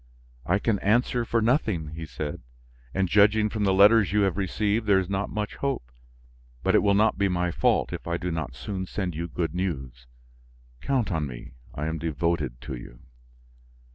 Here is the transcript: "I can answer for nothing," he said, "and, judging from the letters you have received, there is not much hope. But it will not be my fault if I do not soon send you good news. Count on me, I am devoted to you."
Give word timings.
"I 0.47 0.57
can 0.57 0.79
answer 0.79 1.25
for 1.25 1.43
nothing," 1.43 1.89
he 1.89 2.07
said, 2.07 2.41
"and, 2.91 3.07
judging 3.07 3.49
from 3.49 3.65
the 3.65 3.71
letters 3.71 4.11
you 4.11 4.21
have 4.21 4.35
received, 4.35 4.87
there 4.87 4.97
is 4.97 5.11
not 5.11 5.29
much 5.29 5.57
hope. 5.57 5.91
But 6.63 6.73
it 6.73 6.81
will 6.81 6.95
not 6.95 7.19
be 7.19 7.27
my 7.29 7.51
fault 7.51 7.93
if 7.93 8.07
I 8.07 8.17
do 8.17 8.31
not 8.31 8.55
soon 8.55 8.87
send 8.87 9.13
you 9.13 9.27
good 9.27 9.53
news. 9.53 10.07
Count 10.81 11.11
on 11.11 11.27
me, 11.27 11.51
I 11.75 11.85
am 11.85 11.99
devoted 11.99 12.59
to 12.61 12.75
you." 12.75 13.01